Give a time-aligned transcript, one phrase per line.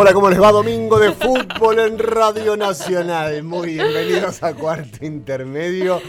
[0.00, 0.52] Hola, ¿cómo les va?
[0.52, 3.42] Domingo de fútbol en Radio Nacional.
[3.42, 6.00] Muy bienvenidos a Cuarto Intermedio.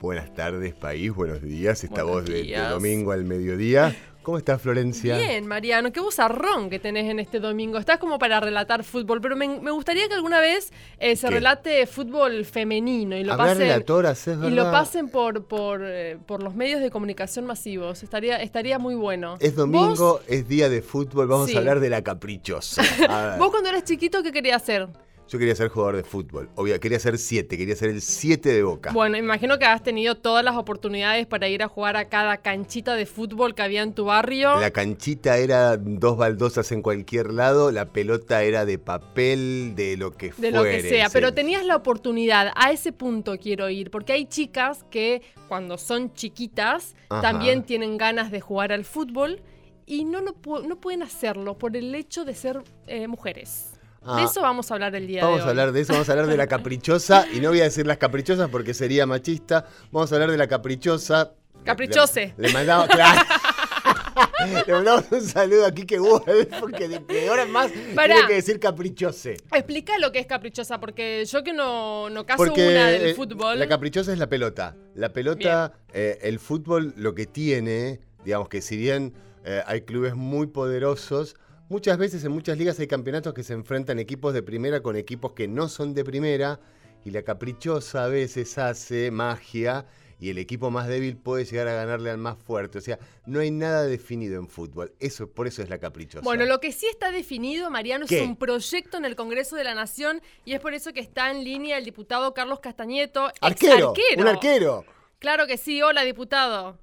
[0.00, 1.84] Buenas tardes, país, buenos días.
[1.84, 3.94] Esta Buenos voz de, domingo al mediodía.
[4.26, 5.16] ¿Cómo estás, Florencia?
[5.16, 7.78] Bien, Mariano, qué bozarrón que tenés en este domingo.
[7.78, 11.34] Estás como para relatar fútbol, pero me, me gustaría que alguna vez eh, se ¿Qué?
[11.34, 16.18] relate fútbol femenino y lo Hablar pasen, relatoras, es y lo pasen por, por, eh,
[16.26, 18.02] por los medios de comunicación masivos.
[18.02, 19.36] Estaría, estaría muy bueno.
[19.38, 21.54] Es domingo, ¿Vos, es día de fútbol, vamos Sí.
[21.54, 22.82] a hablar de la caprichosa.
[23.38, 24.88] Vos cuando eras chiquito, ¿qué querías hacer?
[25.28, 26.48] Yo quería ser jugador de fútbol.
[26.54, 28.92] Obvio, quería ser siete, quería ser el siete de Boca.
[28.92, 32.94] Bueno, imagino que has tenido todas las oportunidades para ir a jugar a cada canchita
[32.94, 34.60] de fútbol que había en tu barrio.
[34.60, 40.12] La canchita era dos baldosas en cualquier lado, la pelota era de papel, de lo
[40.12, 44.12] que De lo que sea, pero tenías la oportunidad, a ese punto quiero ir, porque
[44.12, 47.22] hay chicas que cuando son chiquitas Ajá.
[47.22, 49.42] también tienen ganas de jugar al fútbol
[49.86, 50.34] y no, lo
[50.66, 53.75] no pueden hacerlo por el hecho de ser eh, mujeres.
[54.06, 55.50] Ah, de eso vamos a hablar el día Vamos de a hoy.
[55.50, 57.98] hablar de eso, vamos a hablar de la caprichosa, y no voy a decir las
[57.98, 59.66] caprichosas porque sería machista.
[59.90, 61.32] Vamos a hablar de la caprichosa.
[61.64, 62.34] Caprichose.
[62.36, 63.20] Le, le mandamos, claro.
[64.66, 66.24] Le mandamos un saludo a Kike Wolf,
[66.60, 68.14] porque de, de ahora en más Pará.
[68.14, 69.36] tiene que decir caprichose.
[69.52, 73.14] Explica lo que es caprichosa, porque yo que no, no caso Porque una del eh,
[73.14, 73.58] fútbol.
[73.58, 74.76] la caprichosa es la pelota.
[74.94, 80.14] La pelota, eh, el fútbol lo que tiene, digamos que si bien eh, hay clubes
[80.14, 81.36] muy poderosos,
[81.68, 85.32] muchas veces en muchas ligas hay campeonatos que se enfrentan equipos de primera con equipos
[85.32, 86.60] que no son de primera
[87.04, 89.86] y la caprichosa a veces hace magia
[90.18, 92.78] y el equipo más débil puede llegar a ganarle al más fuerte.
[92.78, 94.94] O sea, no hay nada definido en fútbol.
[94.98, 96.24] Eso, por eso es la caprichosa.
[96.24, 98.22] Bueno, lo que sí está definido, Mariano, ¿Qué?
[98.22, 101.30] es un proyecto en el Congreso de la Nación y es por eso que está
[101.30, 103.28] en línea el diputado Carlos Castañeto.
[103.28, 104.84] ex arquero, un arquero.
[105.18, 106.78] Claro que sí, hola diputado.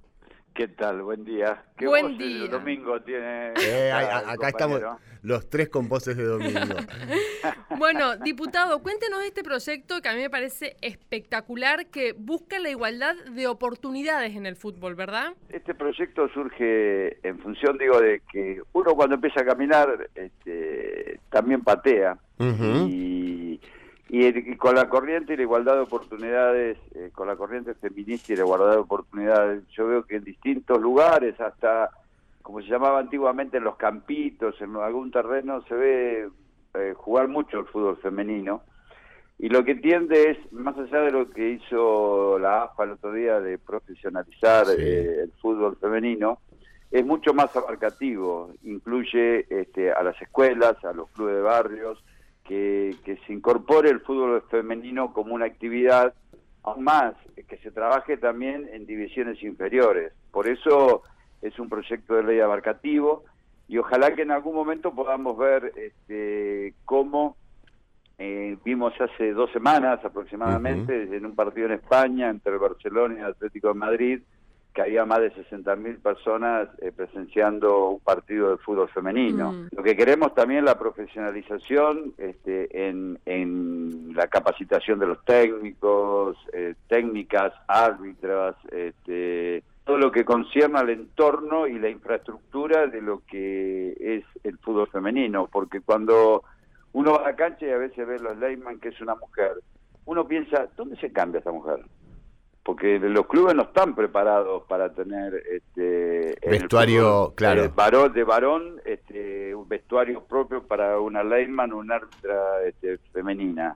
[0.54, 1.02] ¿Qué tal?
[1.02, 1.64] Buen día.
[1.76, 2.48] ¿Qué Buen día.
[2.48, 3.54] domingo tiene?
[3.60, 4.82] Eh, acá estamos
[5.24, 6.60] los tres con voces de domingo.
[7.78, 13.16] Bueno, diputado, cuéntenos este proyecto que a mí me parece espectacular, que busca la igualdad
[13.32, 15.34] de oportunidades en el fútbol, ¿verdad?
[15.50, 21.62] Este proyecto surge en función, digo, de que uno cuando empieza a caminar este, también
[21.62, 22.18] patea.
[22.40, 22.88] Ujú.
[22.90, 23.43] y,
[24.14, 28.32] y y con la corriente y la igualdad de oportunidades, eh, con la corriente feminista
[28.32, 31.90] y la igualdad de oportunidades, yo veo que en distintos lugares, hasta
[32.44, 36.30] como se llamaba antiguamente en los campitos, en algún terreno, se ve
[36.76, 38.62] eh, jugar mucho el fútbol femenino.
[39.40, 43.14] Y lo que tiende es, más allá de lo que hizo la AFA el otro
[43.14, 44.76] día de profesionalizar Sí.
[44.78, 46.38] eh, el fútbol femenino,
[46.92, 48.52] es mucho más abarcativo.
[48.64, 52.04] Incluye este, a las escuelas, a los clubes de barrios,
[52.54, 56.14] que, que se incorpore el fútbol femenino como una actividad,
[56.62, 57.16] aún más,
[57.48, 60.14] que se trabaje también en divisiones inferiores.
[60.32, 61.02] Por eso
[61.42, 63.24] es un proyecto de ley abarcativo
[63.68, 67.38] y ojalá que en algún momento podamos ver este, cómo
[68.20, 73.20] eh, vimos hace dos semanas aproximadamente en un partido en España entre el Barcelona y
[73.20, 74.22] el Atlético de Madrid
[74.74, 79.52] que había más de 60.000 personas eh, presenciando un partido de fútbol femenino.
[79.52, 79.68] Mm.
[79.76, 86.38] Lo que queremos también es la profesionalización este, en, en la capacitación de los técnicos,
[86.54, 93.22] eh, técnicas, árbitras, este, todo lo que concierne al entorno y la infraestructura de lo
[93.28, 96.44] que es el fútbol femenino, porque cuando
[96.94, 99.52] uno va a la cancha y a veces ve los Leyman que es una mujer,
[100.06, 101.80] uno piensa, ¿dónde se cambia esa mujer?
[102.64, 107.66] Porque los clubes no están preparados para tener este Vestuario, claro.
[107.66, 113.00] eh, varón de varón, este, un vestuario propio para una Leyman o una árbitra este,
[113.12, 113.76] femenina.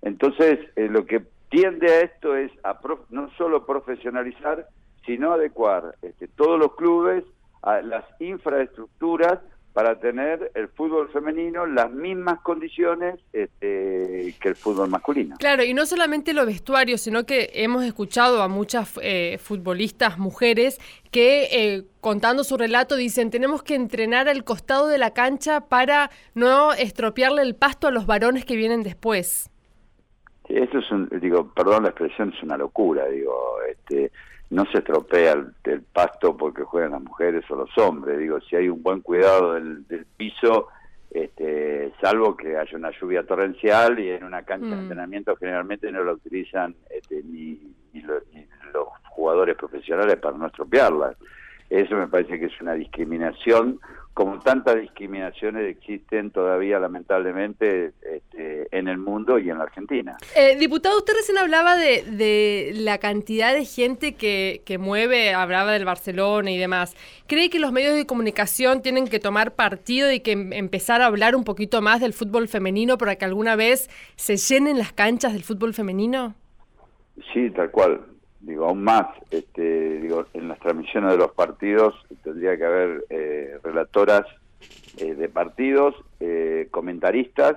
[0.00, 4.68] Entonces, eh, lo que tiende a esto es a prof- no solo profesionalizar,
[5.04, 7.24] sino adecuar este, todos los clubes
[7.62, 9.40] a las infraestructuras
[9.74, 15.34] para tener el fútbol femenino las mismas condiciones este, que el fútbol masculino.
[15.36, 20.78] Claro, y no solamente los vestuarios, sino que hemos escuchado a muchas eh, futbolistas mujeres
[21.10, 26.08] que eh, contando su relato dicen tenemos que entrenar al costado de la cancha para
[26.34, 29.50] no estropearle el pasto a los varones que vienen después.
[30.48, 34.12] Eso es un, digo, perdón la expresión, es una locura, digo, este,
[34.54, 38.56] no se estropea el, el pasto porque juegan las mujeres o los hombres, digo, si
[38.56, 40.68] hay un buen cuidado del, del piso,
[41.10, 44.80] este, salvo que haya una lluvia torrencial y en una cancha de Mm.
[44.80, 47.60] entrenamiento generalmente no la utilizan este, ni,
[47.92, 51.14] ni lo- ni los jugadores profesionales para no estropearla.
[51.70, 53.78] Eso me parece que es una discriminación,
[54.14, 60.16] como tantas discriminaciones existen todavía lamentablemente este, en el mundo y en la Argentina.
[60.36, 65.72] Eh, diputado, usted recién hablaba de, de la cantidad de gente que, que mueve, hablaba
[65.72, 66.96] del Barcelona y demás.
[67.26, 71.06] ¿Cree que los medios de comunicación tienen que tomar partido y que em- empezar a
[71.06, 75.32] hablar un poquito más del fútbol femenino para que alguna vez se llenen las canchas
[75.32, 76.36] del fútbol femenino?
[77.32, 78.13] Sí, tal cual.
[78.46, 83.58] Digo, aún más, este, digo, en las transmisiones de los partidos tendría que haber eh,
[83.62, 84.26] relatoras
[84.98, 87.56] eh, de partidos, eh, comentaristas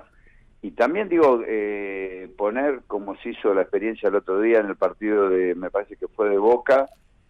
[0.60, 4.76] y también digo eh, poner como se hizo la experiencia el otro día en el
[4.76, 6.86] partido de, me parece que fue de Boca,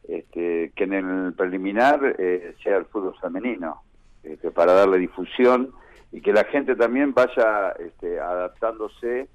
[0.07, 3.83] este, que en el preliminar eh, sea el fútbol femenino,
[4.23, 5.73] este, para darle difusión
[6.11, 9.29] y que la gente también vaya este, adaptándose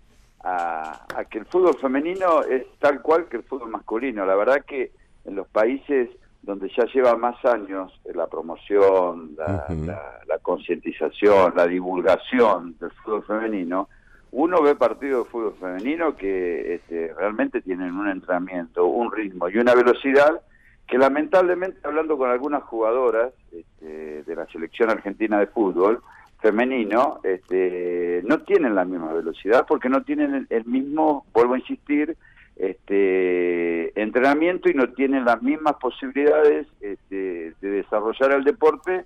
[0.44, 4.25] a, a que el fútbol femenino es tal cual que el fútbol masculino.
[4.25, 4.92] La verdad que
[5.25, 6.10] en los países
[6.42, 9.86] donde ya lleva más años eh, la promoción, la, Ujú.
[9.86, 13.88] la- la concientización, la divulgación del fútbol femenino,
[14.31, 19.57] uno ve partidos de fútbol femenino que este, realmente tienen un entrenamiento, un ritmo y
[19.57, 20.42] una velocidad
[20.88, 26.01] que lamentablemente hablando con algunas jugadoras este, de la selección argentina de fútbol
[26.44, 31.60] femenino, este, no tienen la misma velocidad porque no tienen el, el mismo, vuelvo a
[31.60, 32.16] insistir,
[32.56, 39.06] este, entrenamiento y no tienen las mismas posibilidades este, de desarrollar el deporte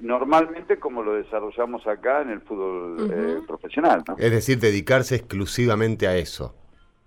[0.00, 4.02] normalmente como lo desarrollamos acá en el fútbol eh, profesional.
[4.06, 4.16] ¿no?
[4.18, 6.54] Es decir, dedicarse exclusivamente a eso.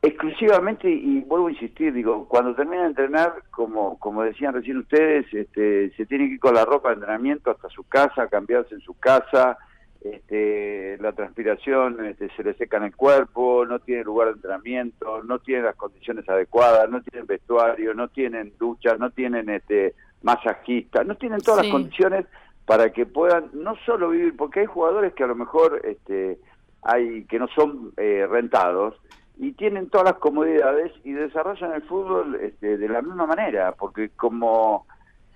[0.01, 5.25] Exclusivamente, y vuelvo a insistir, digo, cuando termina de entrenar, como, como decían recién ustedes,
[5.33, 8.81] este, se tiene que ir con la ropa de entrenamiento hasta su casa, cambiarse en
[8.81, 9.57] su casa,
[10.01, 15.23] este, la transpiración este, se le seca en el cuerpo, no tiene lugar de entrenamiento,
[15.23, 21.05] no tienen las condiciones adecuadas, no tienen vestuario, no tienen duchas, no tienen este, masajistas,
[21.05, 21.67] no tienen todas Sí.
[21.67, 22.25] las condiciones
[22.65, 26.37] para que puedan no solo vivir, porque hay jugadores que a lo mejor este,
[26.83, 28.95] hay que no son eh, rentados
[29.37, 34.09] y tienen todas las comodidades y desarrollan el fútbol este, de la misma manera, porque
[34.09, 34.85] como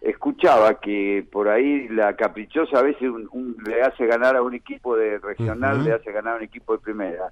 [0.01, 4.53] escuchaba que por ahí la caprichosa a veces un- un- le hace ganar a un
[4.56, 7.31] equipo de regional, le hace ganar a un equipo de primera.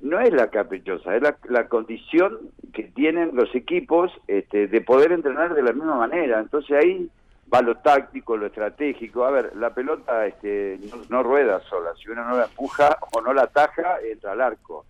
[0.00, 2.38] No es la caprichosa, es la, la condición
[2.72, 6.40] que tienen los equipos este, de poder entrenar de la misma manera.
[6.40, 7.08] Entonces ahí
[7.52, 9.24] va lo táctico, lo estratégico.
[9.24, 11.90] A ver, la pelota este, no, no rueda sola.
[11.96, 14.84] Si uno no la empuja o no la ataja, entra al arco.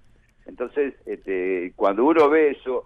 [0.47, 2.85] Entonces, este, cuando uno ve eso,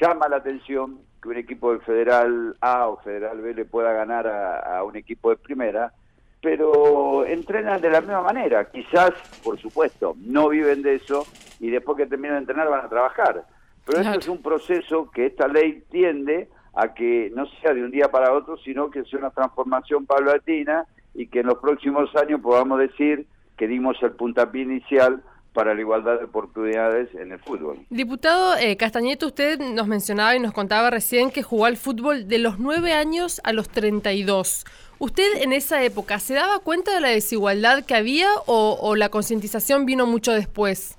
[0.00, 4.26] llama la atención que un equipo de Federal A o Federal B le pueda ganar
[4.26, 5.92] a, a un equipo de primera,
[6.40, 8.68] pero entrenan de la misma manera.
[8.70, 9.12] Quizás,
[9.44, 11.24] por supuesto, no viven de eso
[11.60, 13.44] y después que terminan de entrenar van a trabajar.
[13.86, 17.90] Pero esto es un proceso que esta ley tiende a que no sea de un
[17.90, 22.40] día para otro, sino que sea una transformación paulatina y que en los próximos años
[22.40, 23.26] podamos decir
[23.56, 25.22] que dimos el puntapié inicial
[25.52, 27.78] para la igualdad de oportunidades en el fútbol.
[27.90, 32.38] Diputado eh, Castañeto, usted nos mencionaba y nos contaba recién que jugó al fútbol de
[32.38, 34.64] los 9 años a los 32.
[34.98, 39.08] ¿Usted en esa época se daba cuenta de la desigualdad que había o, o la
[39.08, 40.96] concientización vino mucho después?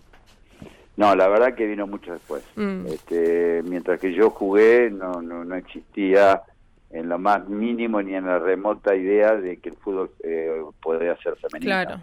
[0.96, 2.44] No, la verdad que vino mucho después.
[2.56, 2.86] Mm.
[2.88, 6.44] Este, mientras que yo jugué, no, no, no existía
[6.92, 11.18] en lo más mínimo ni en la remota idea de que el fútbol eh, podría
[11.18, 11.68] ser femenino.
[11.68, 12.02] Claro.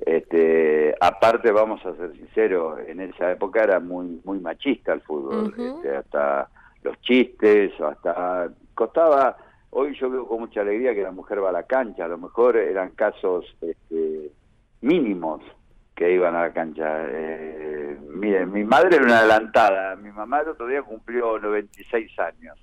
[0.00, 5.54] Este, aparte, vamos a ser sinceros, en esa época era muy muy machista el fútbol,
[5.56, 6.48] este, hasta
[6.82, 9.36] los chistes, hasta costaba.
[9.70, 12.18] Hoy yo veo con mucha alegría que la mujer va a la cancha, a lo
[12.18, 14.30] mejor eran casos este,
[14.80, 15.40] mínimos
[15.94, 17.06] que iban a la cancha.
[17.08, 22.58] Eh, miren, mi madre era una adelantada, mi mamá el otro día cumplió 96 años.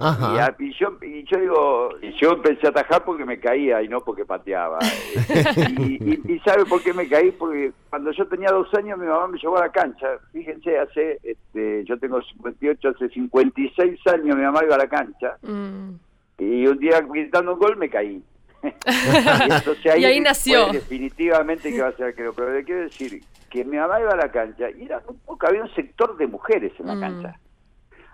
[0.00, 3.88] Y, a- y yo, y yo digo, yo empecé a atajar porque me caía y
[3.88, 4.78] no porque pateaba.
[5.78, 7.30] y, y- y ¿sabe por qué me caí?
[7.32, 10.06] Porque cuando yo tenía dos años mi mamá me llevó a la cancha.
[10.32, 15.36] Fíjense, hace, este, yo tengo 58, hace 56 años mi mamá iba a la cancha
[15.42, 15.90] Mm.
[16.38, 18.22] y un día gritando un gol me caí.
[18.62, 20.68] y, entonces Y ahí nació.
[20.72, 22.32] definitivamente que va a ser creo.
[22.32, 25.46] Pero le quiero decir que mi mamá iba a la cancha y era un poco,
[25.46, 27.00] había un sector de mujeres en la Mm.
[27.00, 27.38] cancha.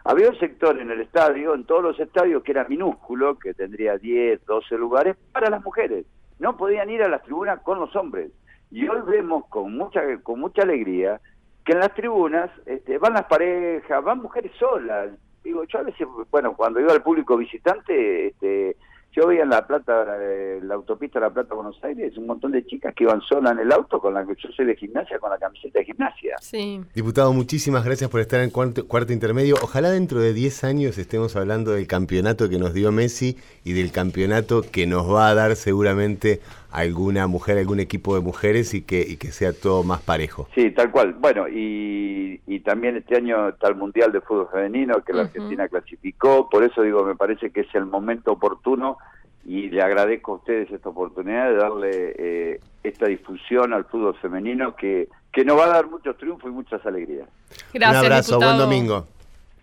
[0.09, 3.99] Había un sector en el estadio, en todos los estadios, que era minúsculo, que tendría
[3.99, 6.07] 10, 12 lugares para las mujeres.
[6.39, 8.31] No podían ir a las tribunas con los hombres.
[8.71, 11.21] Y hoy vemos con mucha con mucha alegría
[11.65, 15.11] que en las tribunas este, van las parejas, van mujeres solas.
[15.43, 18.77] Digo, yo a veces, bueno, cuando iba al público visitante, este,
[19.13, 22.67] yo veía en La Plata, eh, la autopista La Plata Buenos Aires, un montón de
[22.67, 25.31] chicas que iban solas en el auto con la que yo soy de gimnasia, con
[25.31, 26.37] la camiseta de gimnasia.
[26.41, 26.83] Sí.
[26.95, 29.57] Diputado, muchísimas gracias por estar en cuarto, cuarto intermedio.
[29.63, 33.91] Ojalá dentro de 10 años estemos hablando del campeonato que nos dio Messi y del
[33.91, 39.01] campeonato que nos va a dar seguramente alguna mujer, algún equipo de mujeres y que,
[39.01, 40.49] y que sea todo más parejo.
[40.55, 41.15] Sí, tal cual.
[41.15, 45.27] Bueno, y, y también este año está el Mundial de Fútbol Femenino que la.
[45.27, 48.99] Argentina clasificó, por eso digo, me parece que es el momento oportuno
[49.45, 54.75] y le agradezco a ustedes esta oportunidad de darle eh, esta difusión al fútbol femenino
[54.75, 57.29] que, que nos va a dar muchos triunfos y muchas alegrías.
[57.73, 58.57] Gracias, un abrazo, diputado.
[58.57, 59.07] buen domingo.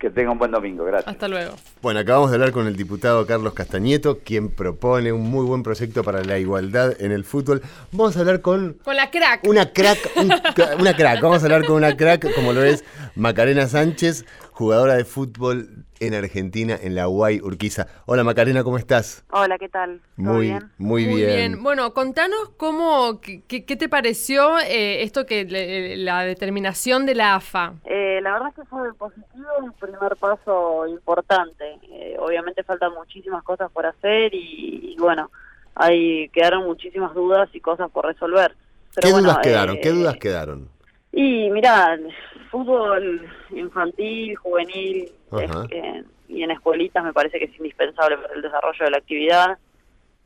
[0.04, 1.10] Que tengan un buen domingo, gracias.
[1.10, 1.54] Hasta luego.
[1.80, 6.04] Bueno, acabamos de hablar con el diputado Carlos Castañeto, quien propone un muy buen proyecto
[6.04, 7.62] para la igualdad en el fútbol.
[7.90, 9.48] Vamos a hablar con Con la crack.
[9.48, 11.22] una crack, un cra- una crack.
[11.22, 12.84] Vamos a hablar con una crack, como lo es
[13.14, 14.26] Macarena Sánchez,
[14.58, 17.88] jugadora de fútbol en Argentina, en la UAI Urquiza.
[18.06, 19.24] Hola Macarena, ¿cómo estás?
[19.32, 20.00] Hola, ¿qué tal?
[20.16, 20.70] ¿Todo Muy, bien?
[20.78, 21.60] muy, bien.
[21.62, 27.16] Bueno, contanos cómo, qué, qué- qué te pareció eh, esto que le- la determinación de
[27.16, 27.74] la AFA.
[27.84, 31.64] Eh, la verdad es que fue positivo, un primer paso importante.
[31.90, 35.32] Eh, obviamente faltan muchísimas cosas por hacer y, y bueno,
[35.74, 38.54] ahí quedaron muchísimas dudas y cosas por resolver.
[38.94, 39.76] Pero ¿Qué bueno, dudas quedaron?
[39.76, 40.68] eh, ¿Qué dudas quedaron?
[41.16, 41.96] Y mira,
[42.50, 45.44] fútbol infantil, juvenil Ajá.
[45.44, 48.98] es que- y en escuelitas me parece que es indispensable para el desarrollo de la
[48.98, 49.58] actividad.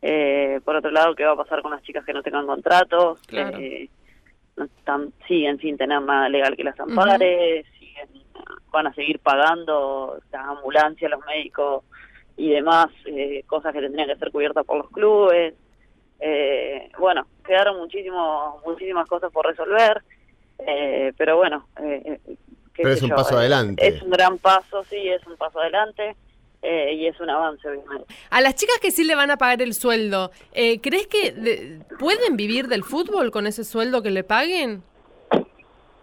[0.01, 3.21] Eh, por otro lado, ¿qué va a pasar con las chicas que no tengan contratos?
[3.27, 3.59] Claro.
[3.59, 3.91] Eh,
[4.57, 8.09] no están- siguen sin tener nada legal que las ampare, siguen,
[8.71, 11.85] van a seguir pagando las ambulancias, los médicos
[12.37, 15.55] y demás, eh, cosas que tendrían que ser cubiertas por los clubes.
[16.21, 20.03] Eh, bueno, quedaron muchísimo, muchísimas cosas por resolver,
[20.67, 21.67] eh, pero bueno.
[21.83, 22.37] eh, eh,
[22.75, 23.87] qué Pero sé es un yo, paso eh, adelante.
[23.87, 26.15] Es un gran paso, sí, es un paso adelante
[26.63, 28.13] eh, y es un avance, obviamente.
[28.31, 31.81] A las chicas que sí le van a pagar el sueldo, eh, ¿crees que de-
[31.99, 34.83] pueden vivir del fútbol con ese sueldo que le paguen?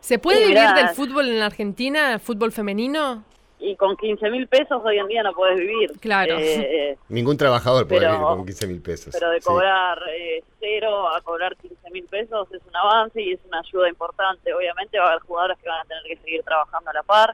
[0.01, 0.73] ¿Se puede Sí, vivir mirá.
[0.73, 3.23] del fútbol en la Argentina, fútbol femenino?
[3.59, 5.91] Y con 15 mil pesos hoy en día no puedes vivir.
[6.01, 6.35] Claro.
[6.37, 9.13] Eh, Ningún trabajador puede pero- vivir con 15 mil pesos.
[9.17, 9.47] pero de Sí.
[9.47, 13.87] cobrar eh, cero a cobrar 15 mil pesos es un avance y es una ayuda
[13.89, 14.53] importante.
[14.53, 17.33] Obviamente va a haber jugadores que van a tener que seguir trabajando a la par,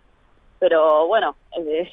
[0.59, 1.91] pero bueno, eh,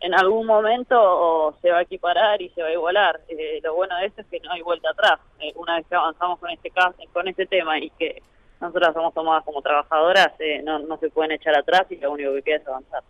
[0.00, 3.20] en algún momento se va a equiparar y se va a igualar.
[3.28, 5.20] Eh, lo bueno de esto es que no hay vuelta atrás.
[5.38, 8.22] Eh, una vez que avanzamos con este caso, con este tema y que
[8.60, 12.34] nosotras somos tomadas como trabajadoras, eh, no, no se pueden echar atrás y lo único
[12.34, 13.02] que queda es avanzar.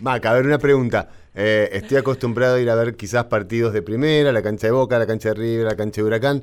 [0.00, 1.08] Maca, a ver, una pregunta.
[1.34, 4.98] Eh, estoy acostumbrado a ir a ver quizás partidos de primera, la cancha de Boca,
[4.98, 6.42] la cancha de River, la cancha de Huracán.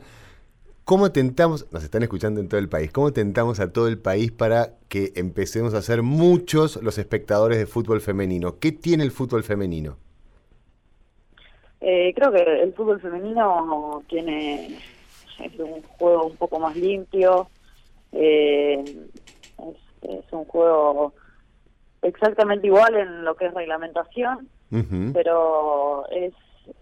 [0.86, 4.32] ¿Cómo tentamos, nos están escuchando en todo el país, cómo tentamos a todo el país
[4.32, 8.60] para que empecemos a ser muchos los espectadores de fútbol femenino?
[8.60, 9.98] ¿Qué tiene el fútbol femenino?
[11.80, 14.78] Eh, creo que el fútbol femenino tiene
[15.40, 17.48] es un juego un poco más limpio,
[18.14, 21.14] eh, es, es un juego
[22.02, 24.50] exactamente igual en lo que es reglamentación,
[25.14, 26.34] pero es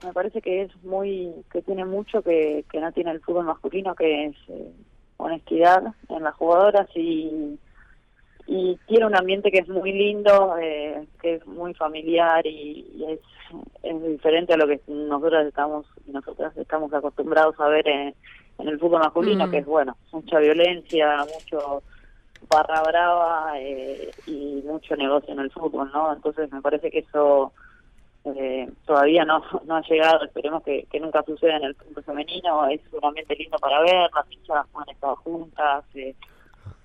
[0.03, 3.95] me parece que es muy que tiene mucho que, que no tiene el fútbol masculino,
[3.95, 4.71] que es eh,
[5.17, 7.59] honestidad en las jugadoras y
[8.47, 13.05] y tiene un ambiente que es muy lindo, eh, que es muy familiar y, y
[13.05, 13.19] es,
[13.83, 18.15] es diferente a lo que nosotros estamos nosotras estamos acostumbrados a ver en,
[18.61, 19.51] en el fútbol masculino, Mm.
[19.51, 21.83] que es bueno, mucha violencia, mucho
[22.49, 26.13] barra brava eh, y mucho negocio en el fútbol, ¿no?
[26.13, 27.53] Entonces me parece que eso
[28.25, 32.67] eh, todavía no, no ha llegado, esperemos que, que nunca suceda en el fútbol femenino,
[32.67, 36.15] es un ambiente lindo para ver, las hinchas han estado juntas, eh,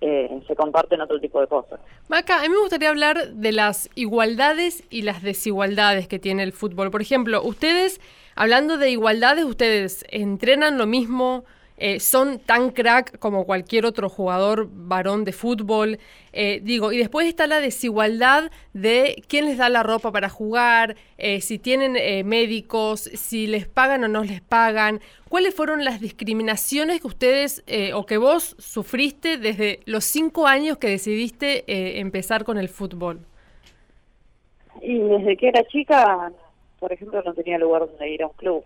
[0.01, 1.81] eh, se comparten otro tipo de cosas.
[2.09, 6.53] Maca, a mí me gustaría hablar de las igualdades y las desigualdades que tiene el
[6.53, 6.91] fútbol.
[6.91, 8.01] Por ejemplo, ustedes,
[8.35, 11.45] hablando de igualdades, ustedes entrenan lo mismo,
[11.79, 15.99] eh, son tan crack como cualquier otro jugador varón de fútbol.
[16.33, 20.97] eh, digo, y después está la desigualdad de quién les da la ropa para jugar,
[21.19, 25.01] eh, si tienen eh, médicos, si les pagan o no les pagan.
[25.29, 27.65] ¿Cuáles fueron las discriminaciones que ustedes
[27.95, 31.65] o que vos sufriste desde los cinco años que decidiste
[32.01, 33.21] empezar con el fútbol?
[34.81, 36.31] Y desde que era chica,
[36.79, 38.65] por ejemplo, no tenía lugar donde ir a un club.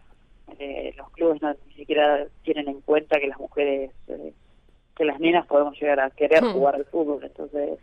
[0.58, 4.32] Eh, los clubes no, ni siquiera tienen en cuenta que las mujeres, eh,
[4.96, 6.52] que las nenas podemos llegar a querer Hmm.
[6.52, 7.24] jugar al fútbol.
[7.24, 7.78] Entonces,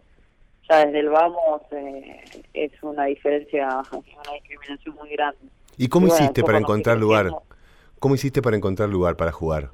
[0.70, 2.22] ya desde el vamos eh,
[2.54, 5.40] es una diferencia, una discriminación muy grande.
[5.78, 7.32] ¿Y cómo Y bueno, hiciste para encontrar lugar?
[8.00, 9.70] ¿Cómo hiciste para encontrar lugar para jugar?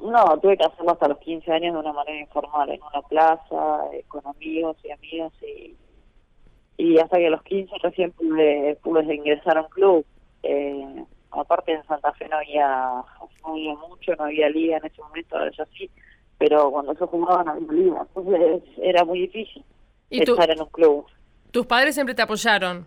[0.00, 3.86] No, tuve que hacerlo hasta los 15 años de una manera informal, en una plaza,
[3.92, 5.74] eh, con amigos y amigas, y,
[6.76, 10.04] y hasta que a los 15 recién pude, pude ingresar a un club.
[10.42, 11.04] Eh,
[11.40, 12.66] aparte en Santa Fe no había,
[13.42, 15.90] no había mucho, no había liga en ese momento, ahora ya sí,
[16.38, 19.64] pero cuando yo jugaba no había liga, entonces era muy difícil
[20.10, 21.06] ¿Y tú- estar en un club.
[21.50, 22.86] tus padres siempre te apoyaron.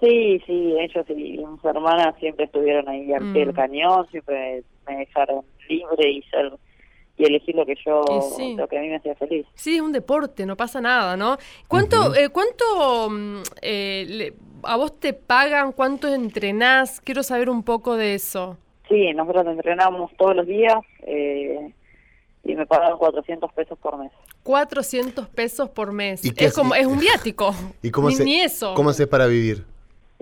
[0.00, 3.46] Sí, sí, ellos y mis hermanas siempre estuvieron ahí al pie Mm.
[3.48, 6.52] del cañón, siempre me dejaron libre y ser
[7.18, 8.02] y elegir lo que yo,
[8.34, 8.54] sí.
[8.56, 9.46] lo que a mí me hacía feliz.
[9.52, 11.36] Sí, es un deporte, no pasa nada, ¿no?
[11.68, 14.32] ¿Cuánto, eh, cuánto mm, eh, le-
[14.64, 15.72] a vos te pagan?
[15.72, 17.00] ¿Cuánto entrenás?
[17.00, 18.56] Quiero saber un poco de eso.
[18.88, 21.72] Sí, nosotros entrenamos todos los días eh,
[22.44, 24.10] y me pagaban 400 pesos por mes.
[24.42, 26.24] 400 pesos por mes.
[26.24, 27.54] ¿Y qué Es como es un viático.
[27.82, 28.74] ¿Y cómo ni, se, ni eso.
[28.74, 29.64] ¿Cómo haces para vivir?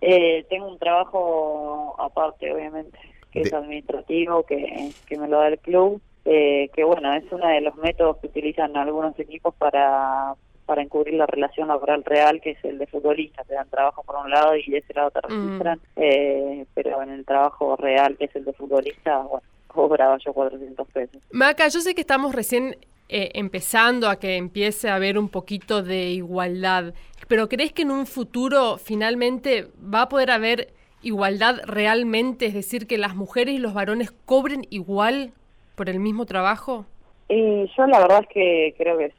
[0.00, 2.98] Eh, tengo un trabajo aparte, obviamente,
[3.32, 7.48] que es administrativo, que, que me lo da el club, eh, que bueno, es uno
[7.48, 10.34] de los métodos que utilizan algunos equipos para,
[10.68, 13.42] para encubrir la relación laboral real, que es el de futbolista.
[13.44, 15.42] Te dan trabajo por un lado y de ese lado te Mm.
[15.42, 20.34] registran, eh, pero en el trabajo real, que es el de futbolista, bueno, cobraba yo
[20.34, 21.22] 400 pesos.
[21.30, 22.76] Maca, yo sé que estamos recién
[23.08, 26.92] eh, empezando a que empiece a haber un poquito de igualdad,
[27.28, 30.68] pero ¿crees que en un futuro finalmente va a poder haber
[31.02, 32.44] igualdad realmente?
[32.44, 35.32] Es decir, que las mujeres y los varones cobren igual
[35.76, 36.84] por el mismo trabajo.
[37.30, 39.10] Y yo la verdad es que creo que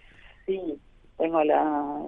[0.46, 0.78] sí,
[1.20, 2.06] tengo la,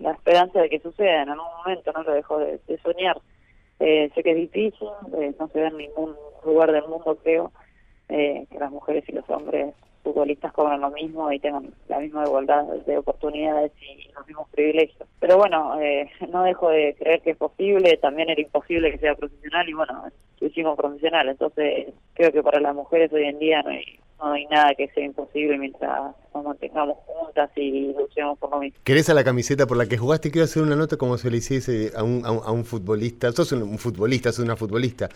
[0.00, 3.18] la esperanza de que suceda en algún momento, no lo dejo de, soñar.
[3.78, 4.88] Eh, sé que es difícil,
[5.18, 6.14] eh, no se ve en ningún
[6.44, 7.50] lugar del mundo, creo,
[8.08, 12.24] eh, que las mujeres y los hombres futbolistas cobran lo mismo y tengan la misma
[12.24, 15.08] igualdad de oportunidades y los mismos privilegios.
[15.18, 19.14] Pero bueno, eh, no dejo de creer que es posible, también era imposible que sea
[19.14, 20.04] profesional y bueno,
[20.40, 24.32] lo hicimos profesional, entonces creo que para las mujeres hoy en día no hay, no
[24.32, 28.78] hay nada que sea imposible mientras nos mantengamos juntas y luchemos por lo mismo.
[28.84, 30.30] ¿Querés a la camiseta por la que jugaste?
[30.30, 33.32] Quiero hacer una nota como se le hiciese a un, a un, a un futbolista.
[33.32, 35.08] Sos un, un futbolista, sos una futbolista.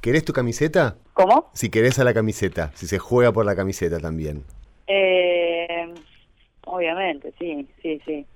[0.00, 0.96] ¿Querés tu camiseta?
[1.14, 1.50] ¿Cómo?
[1.54, 4.42] Si querés a la camiseta, si se juega por la camiseta también.
[4.86, 5.92] Eh,
[6.66, 8.26] obviamente, sí, sí, sí.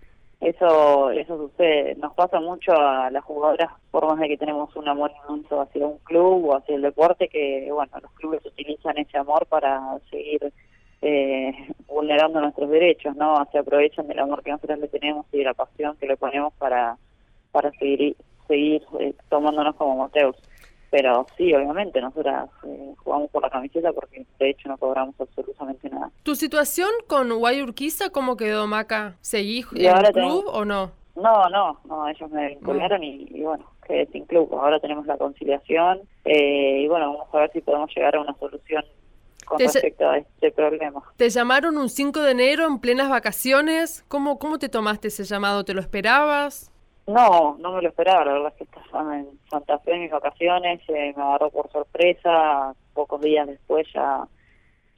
[0.41, 1.95] Eso, eso sucede.
[1.97, 5.87] Nos pasa mucho a las jugadoras, por más de que tenemos un amor inmenso hacia
[5.87, 10.53] un club o hacia el deporte, que bueno, los clubes utilizan ese amor para seguir
[11.03, 11.53] eh,
[11.87, 13.47] vulnerando nuestros derechos, ¿no?
[13.51, 16.53] Se aprovechan del amor que nosotros le tenemos y de la pasión que le ponemos
[16.55, 16.99] para,
[17.51, 20.37] para seguir, seguir eh, tomándonos como moteos.
[20.97, 25.91] Pero sí, obviamente, nosotras eh, jugamos por la camiseta porque de hecho no cobramos absolutamente
[25.91, 26.11] nada.
[26.23, 29.17] ¿Tu situación con Guay Urquiza cómo quedó, Maca?
[29.21, 30.93] ¿Seguís Y en ahora el club o no?
[31.15, 34.55] No, no, no, ellos me vincularon y, y bueno, quedé sin club.
[34.55, 38.35] Ahora tenemos la conciliación eh, y bueno, vamos a ver si podemos llegar a una
[38.39, 38.83] solución
[39.45, 41.03] con Te respecto a este problema.
[41.19, 44.03] ¿Te llamaron un 5 de enero en plenas vacaciones?
[44.09, 45.63] ¿Cómo, cómo te tomaste ese llamado?
[45.63, 46.73] ¿Te lo esperabas?
[47.07, 50.81] No, no me lo esperaba, la verdad es que estaba en Santa en mis vacaciones,
[50.89, 54.27] eh, me agarró por sorpresa, pocos días después ya,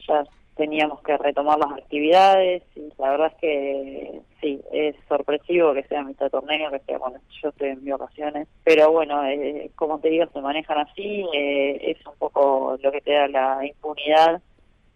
[0.06, 0.24] ya
[0.56, 6.02] teníamos que retomar las actividades y la verdad es que sí, es sorpresivo que sea
[6.02, 10.08] mitad torneo, que sea cuando yo estoy en mis vacaciones, pero bueno, eh, como te
[10.08, 14.40] digo, se manejan así, eh, es un poco lo que te da la impunidad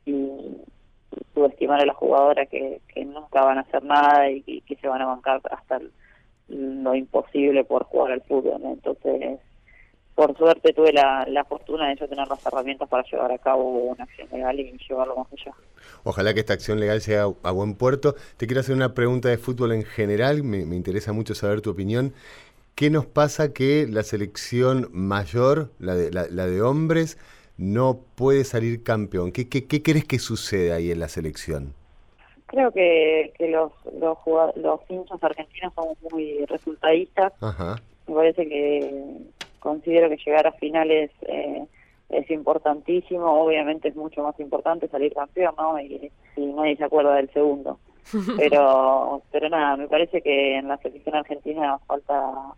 [0.06, 0.62] y, y
[1.34, 4.88] subestimar a la jugadora que, que nunca van a hacer nada y, y que se
[4.88, 5.92] van a bancar hasta el
[6.48, 8.60] lo imposible por jugar al fútbol.
[8.64, 9.38] Entonces,
[10.14, 13.64] por suerte tuve la, la fortuna de yo tener las herramientas para llevar a cabo
[13.64, 15.54] una acción legal y llevarlo más allá.
[16.04, 18.14] Ojalá que esta acción legal llegue a, a buen puerto.
[18.36, 21.70] Te quiero hacer una pregunta de fútbol en general, me, me interesa mucho saber tu
[21.70, 22.12] opinión.
[22.74, 27.18] ¿Qué nos pasa que la selección mayor, la de, la, la de hombres,
[27.58, 29.30] no puede salir campeón?
[29.30, 31.74] ¿Qué, qué, qué crees que sucede ahí en la selección?
[32.52, 34.18] Creo que, que los, los,
[34.56, 37.32] los hinchas argentinos somos muy resultadistas.
[37.40, 37.76] Ajá.
[38.06, 39.16] Me parece que
[39.58, 41.64] considero que llegar a finales eh,
[42.10, 43.24] es importantísimo.
[43.42, 45.80] Obviamente es mucho más importante salir campeón, ¿no?
[45.80, 47.78] Y, y nadie se acuerda del segundo.
[48.36, 52.52] Pero, pero nada, me parece que en la selección argentina falta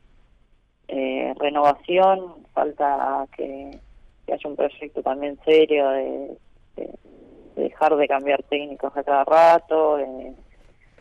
[0.88, 3.78] eh, renovación, falta que,
[4.26, 6.38] que haya un proyecto también serio de
[7.57, 10.35] dejar de cambiar técnicos a cada rato, eh,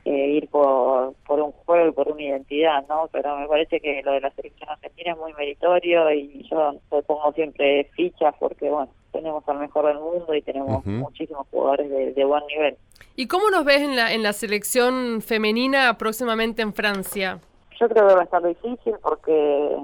[0.06, 3.10] ir por, por un juego y por una identidad, ¿no?
[3.12, 7.02] Pero me parece que lo de la selección argentina es muy meritorio y yo le
[7.04, 12.13] pongo siempre fichas porque, bueno, tenemos al mejor del mundo y tenemos muchísimos jugadores de,
[12.13, 12.76] de buen nivel.
[13.16, 17.39] ¿Y cómo nos ves en la, en la selección femenina próximamente en Francia?
[17.80, 19.78] Yo creo que va a estar difícil porque,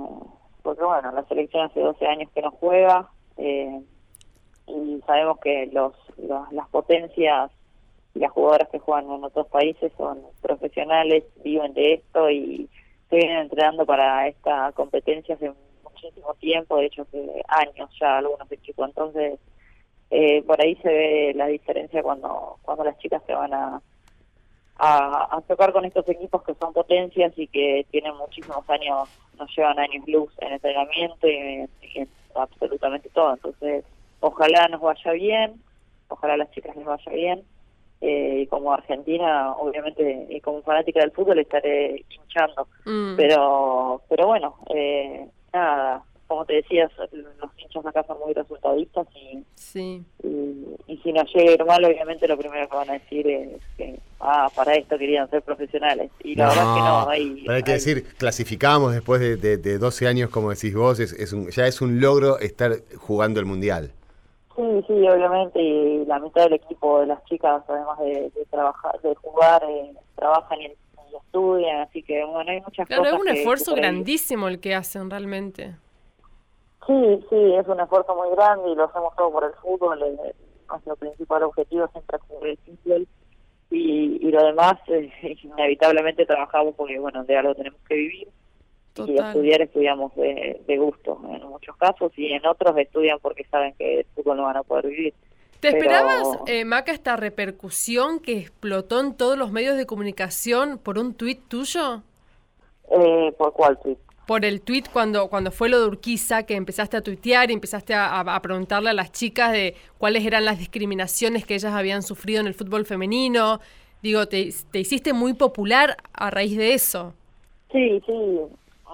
[0.63, 3.81] porque bueno, la selección hace 12 años que no juega eh,
[4.69, 5.93] y sabemos que los,
[6.51, 7.51] las potencias
[8.13, 12.69] y las jugadoras que juegan en otros países son profesionales, viven de esto y
[13.09, 15.51] se vienen entrenando para esta competencia hace
[15.83, 19.39] muchísimo tiempo, de hecho hace años ya algunos equipos, entonces
[20.11, 23.81] eh, por ahí se ve la diferencia cuando cuando las chicas se van a,
[24.77, 29.77] a, tocar con estos equipos que son potencias y que tienen muchísimos años, nos llevan
[29.79, 33.83] años luz en entrenamiento y, y en absolutamente todo, entonces
[34.19, 35.61] ojalá nos vaya bien,
[36.07, 37.43] ojalá a las chicas les vaya bien
[38.01, 42.67] eh, y como argentina, obviamente, y como fanática del fútbol estaré hinchando.
[42.85, 43.15] Mm.
[43.17, 49.43] Pero, pero bueno, eh, nada, como te decías, los hinchas acá son muy resultadistas y,
[49.55, 50.01] sí.
[50.23, 53.61] y, si nos llega a ir mal, obviamente lo primero que van a decir es
[53.75, 56.09] que, ah, para esto querían ser profesionales.
[56.23, 57.45] Y la verdad es que no, hay...
[57.49, 61.49] hay que decir, clasificamos después de, de, 12 años, como decís vos, es, es un,
[61.49, 63.91] ya es un logro estar jugando el Mundial.
[64.59, 69.15] Sí, sí, obviamente, y la mitad del equipo de las chicas, además de, trabajar, de
[69.15, 70.75] jugar, eh, trabajan y,
[71.15, 73.15] estudian, así que bueno, hay muchas claro, cosas.
[73.15, 75.75] Claro, es un esfuerzo grandísimo el que hacen realmente.
[76.85, 80.03] Sí, sí, es un esfuerzo muy grande y lo hacemos todo por el fútbol.
[80.03, 80.35] Eh,
[80.69, 83.07] nuestro principal objetivo siempre es jugar el fútbol
[83.71, 85.09] y, y lo demás, eh,
[85.41, 88.27] inevitablemente trabajamos porque, bueno, de algo tenemos que vivir
[88.97, 93.99] y estudiar estudiamos de, gusto en muchos casos y en otros estudian porque saben que
[93.99, 95.13] el fútbol no van a poder vivir.
[95.59, 100.97] ¿Te esperabas, eh, Maca, esta repercusión que explotó en todos los medios de comunicación por
[100.97, 102.01] un tuit tuyo?
[102.89, 103.97] Eh, ¿Por cuál tuit?
[104.25, 107.93] Por el tuit cuando, cuando fue lo de Urquiza, que empezaste a tuitear y empezaste
[107.95, 112.47] a, preguntarle a las chicas de cuáles eran las discriminaciones que ellas habían sufrido en
[112.47, 113.59] el fútbol femenino.
[114.01, 117.13] Digo, te, te hiciste muy popular a raíz de eso.
[117.71, 118.13] Sí, sí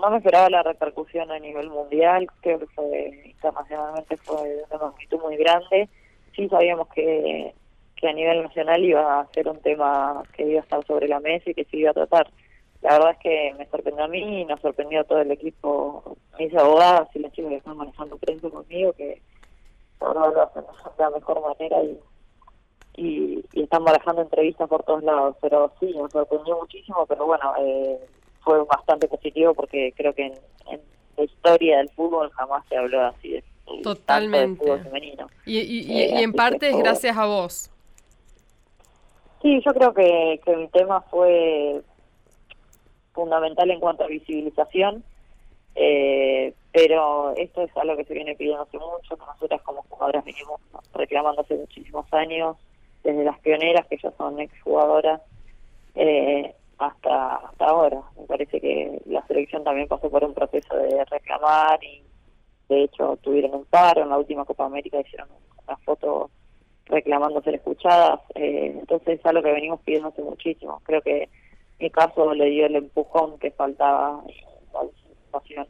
[0.02, 4.86] no me esperaba la repercusión a nivel mundial, creo que fue internacionalmente fue de una
[4.88, 5.90] magnitud muy grande.
[6.36, 7.54] Sí sabíamos que,
[7.96, 11.20] que a nivel nacional iba a ser un tema que iba a estar sobre la
[11.20, 12.30] mesa y que se iba a tratar.
[12.82, 16.18] La verdad es que me sorprendió a mí y nos sorprendió a todo el equipo,
[16.38, 19.22] mis abogadas y las chicas que están manejando prensa conmigo, que
[20.00, 22.00] ahora lo hacen de la mejor manera y,
[22.98, 25.36] y, y están manejando entrevistas por todos lados.
[25.42, 28.00] Pero sí, me sorprendió muchísimo, pero bueno, eh,
[28.46, 30.34] fue bastante positivo porque creo que en,
[31.18, 33.44] la historia del fútbol jamás se habló así de
[33.82, 34.64] Totalmente.
[34.64, 35.28] fútbol femenino.
[35.46, 37.72] Y, y, eh, en parte es gracias a vos.
[39.42, 41.82] Sí, yo creo que, que mi tema fue
[43.14, 45.04] fundamental en cuanto a visibilización,
[45.76, 50.26] eh, pero esto es algo que se viene pidiendo hace mucho, que nosotras como jugadoras
[50.26, 50.62] venimos
[50.94, 52.58] reclamando hace muchísimos años,
[53.04, 55.22] desde las pioneras, que ya son exjugadoras,
[55.96, 58.02] eh, hasta hasta ahora.
[58.20, 62.04] Me parece que la selección también pasó por un proceso de reclamar y
[62.70, 65.30] de hecho tuvieron un paro en la última Copa América hicieron
[65.66, 66.30] una foto
[66.86, 68.22] reclamando ser escuchadas.
[68.36, 70.82] Eh, entonces es algo que venimos pidiendo hace muchísimo.
[70.84, 71.30] Creo que
[71.80, 74.92] mi caso le dio el empujón que faltaba en la
[75.26, 75.68] situación,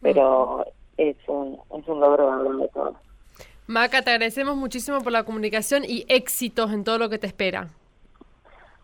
[0.00, 2.96] pero es un, es un logro de todo.
[3.66, 7.68] Maca, te agradecemos muchísimo por la comunicación y éxitos en todo lo que te espera.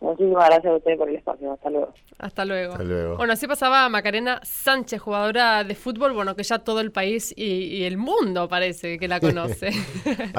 [0.02, 1.52] Muchísimas gracias a ustedes por el espacio.
[1.52, 1.92] Hasta luego.
[2.18, 2.44] Hasta
[2.84, 3.16] luego.
[3.16, 7.84] Bueno, así pasaba Macarena Sánchez, jugadora de fútbol, bueno, que ya todo el país y,
[7.84, 9.70] el mundo parece que la conoce.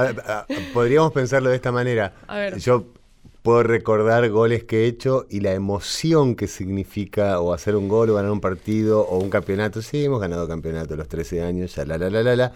[0.73, 2.11] podríamos pensarlo de esta manera.
[2.57, 2.87] Yo
[3.41, 8.09] puedo recordar goles que he hecho y la emoción que significa o hacer un gol
[8.09, 9.81] o ganar un partido o un campeonato.
[9.81, 12.51] Sí, hemos ganado campeonato a los 13 años, ya la, la, la, la, la.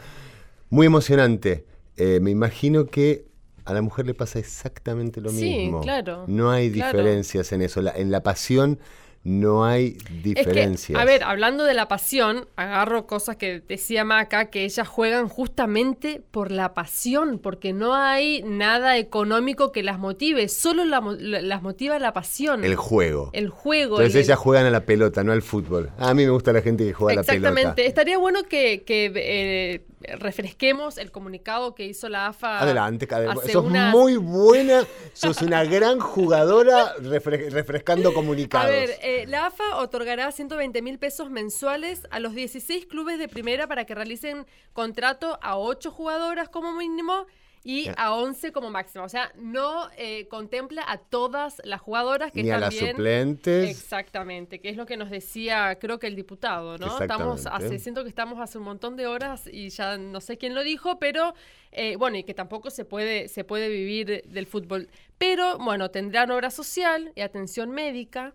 [0.70, 1.64] Muy emocionante.
[1.96, 3.27] Eh, me imagino que
[3.68, 5.82] a la mujer le pasa exactamente lo mismo.
[5.82, 6.24] Sí, claro.
[6.28, 7.82] No hay diferencias en eso.
[7.96, 8.80] en la pasión
[9.28, 10.98] no hay diferencias.
[10.98, 16.22] a ver, hablando de la pasión, agarro cosas que decía Maca, que ellas juegan justamente
[16.32, 22.14] por la pasión, porque no hay nada económico que las motive, solo las motiva la
[22.14, 22.64] pasión.
[22.64, 23.30] El juego.
[23.34, 23.98] El juego.
[23.98, 25.92] Entonces ellas juegan a la pelota, no al fútbol.
[25.98, 27.50] A mí me gusta la gente que juega a la pelota.
[27.50, 27.86] Exactamente.
[27.86, 32.60] Estaría bueno que, eh, refresquemos el comunicado que hizo la AFA.
[32.60, 33.08] Adelante,
[33.52, 38.68] sos muy buena, sos una gran jugadora refrescando comunicados.
[38.68, 43.28] A ver, eh, la AFA otorgará 120 mil pesos mensuales a los 16 clubes de
[43.28, 47.26] primera para que realicen contrato a 8 jugadoras como mínimo
[47.68, 49.04] y a 11 como máximo.
[49.04, 53.70] O sea, no eh, contempla a todas las jugadoras que Ni a las suplentes.
[53.70, 56.98] Exactamente, que es lo que nos decía, creo que el diputado, ¿no?
[56.98, 60.56] Estamos hace, siento que estamos hace un montón de horas y ya no sé quién
[60.56, 61.34] lo dijo, pero
[61.74, 64.88] eh, bueno, y que tampoco se puede, se puede vivir del fútbol.
[65.18, 68.34] Pero bueno, tendrán obra social y atención médica.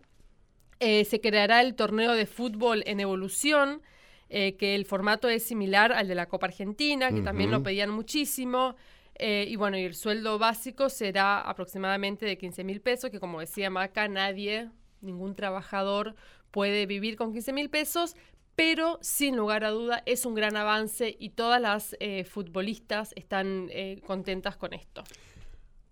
[0.79, 3.81] Eh, se creará el torneo de fútbol en evolución.
[4.29, 8.77] que el formato es similar al de la Copa Argentina, que también lo pedían muchísimo.
[9.25, 13.39] Eh, y bueno, y el sueldo básico será aproximadamente de 15 mil pesos, que como
[13.39, 14.69] decía Maca, nadie,
[15.01, 16.17] ningún trabajador
[16.51, 18.17] puede vivir con 15 mil pesos,
[18.57, 23.69] pero sin lugar a duda es un gran avance y todas las eh, futbolistas están
[23.71, 25.05] eh, contentas con esto.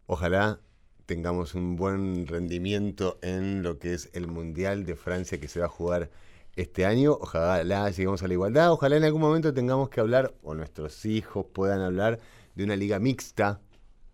[0.07, 0.59] Ojalá
[1.07, 5.67] tengamos un buen rendimiento en lo que es el Mundial de Francia que se va
[5.67, 6.11] a jugar
[6.57, 7.13] este año.
[7.13, 8.73] Ojalá lleguemos a la igualdad.
[8.73, 12.19] Ojalá en algún momento tengamos que hablar, o nuestros hijos puedan hablar,
[12.55, 13.61] de una liga mixta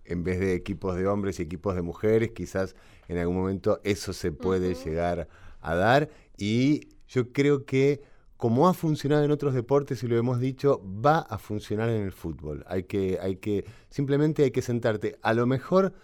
[0.05, 2.31] en vez de equipos de hombres y equipos de mujeres.
[2.31, 2.77] Quizás
[3.09, 5.29] en algún momento eso se puede llegar
[5.61, 6.11] a dar.
[6.37, 8.01] Y yo creo que
[8.37, 12.13] como ha funcionado en otros deportes y lo hemos dicho, va a funcionar en el
[12.13, 12.65] fútbol.
[12.69, 15.17] Hay que, hay que, simplemente hay que sentarte.
[15.23, 15.95] A lo mejor,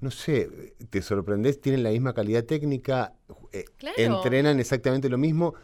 [0.00, 3.12] no sé, te sorprendes, tienen la misma calidad técnica,
[3.52, 3.66] eh,
[3.98, 5.54] entrenan exactamente lo mismo,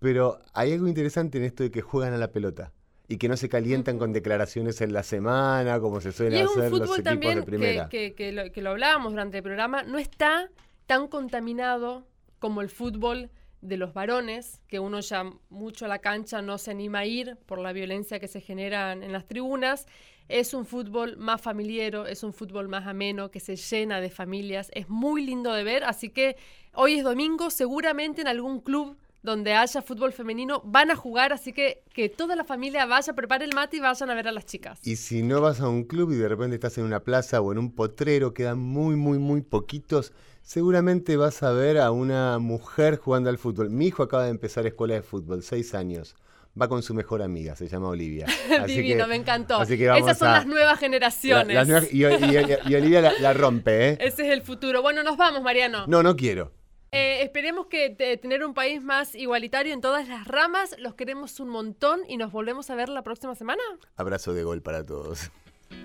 [0.00, 2.72] pero hay algo interesante en esto de que juegan a la pelota
[3.08, 6.80] y que no se calientan con declaraciones en la semana, como se suele hacer los
[6.80, 7.88] equipos también de primera.
[7.88, 10.50] Que, que, lo, que lo hablábamos durante el programa, no está
[10.86, 12.06] tan contaminado
[12.38, 16.70] como el fútbol de los varones, que uno ya mucho a la cancha no se
[16.70, 19.86] anima a ir por la violencia que se genera en las tribunas.
[20.28, 24.70] Es un fútbol más familiero, es un fútbol más ameno, que se llena de familias.
[24.74, 26.36] Es muy lindo de ver, así que
[26.74, 31.52] hoy es domingo, seguramente en algún club donde haya fútbol femenino van a jugar, así
[31.52, 34.46] que que toda la familia vaya, prepare el mate y vayan a ver a las
[34.46, 34.80] chicas.
[34.82, 37.52] Y si no vas a un club y de repente estás en una plaza o
[37.52, 40.14] en un potrero, quedan muy, muy, muy poquitos
[40.46, 43.68] seguramente vas a ver a una mujer jugando al fútbol.
[43.68, 46.14] Mi hijo acaba de empezar escuela de fútbol, seis años.
[46.58, 48.26] Va con su mejor amiga, se llama Olivia.
[48.66, 49.60] Divino, me encantó.
[49.60, 51.92] Esas son las nuevas generaciones.
[51.92, 53.98] y, Olivia la, rompe, ¿eh?
[54.00, 54.80] Ese es el futuro.
[54.80, 55.86] Bueno, nos vamos, Mariano.
[55.86, 56.52] No, no quiero.
[56.92, 60.74] Eh, esperemos que tener un país más igualitario en todas las ramas.
[60.78, 63.62] Los queremos un montón y nos volvemos a ver la próxima semana.
[63.96, 65.30] Abrazo de gol para todos.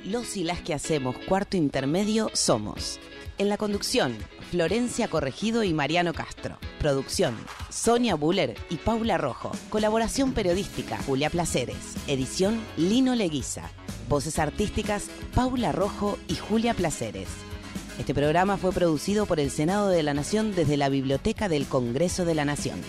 [0.06, 3.00] Los y las que hacemos cuarto intermedio somos.
[3.38, 4.16] En la conducción,
[4.52, 6.60] Florencia Corregido y Mariano Castro.
[6.80, 7.36] Producción,
[7.70, 9.52] Sonia Buller y Paula Rojo.
[9.70, 11.96] Colaboración periodística, Julia Placeres.
[12.08, 13.70] Edición, Lino Leguiza.
[14.08, 17.30] Voces artísticas, Paula Rojo y Julia Placeres.
[18.02, 22.26] Este programa fue producido por el Senado de la Nación desde la Biblioteca del Congreso
[22.26, 22.82] de la Nación.